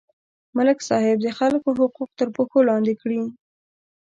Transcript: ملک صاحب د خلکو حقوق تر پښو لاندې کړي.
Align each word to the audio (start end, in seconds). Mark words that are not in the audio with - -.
ملک 0.57 0.79
صاحب 0.89 1.17
د 1.21 1.27
خلکو 1.39 1.69
حقوق 1.79 2.09
تر 2.19 2.27
پښو 2.35 2.59
لاندې 2.69 2.93
کړي. 3.01 3.21